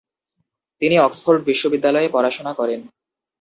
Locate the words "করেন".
2.53-2.79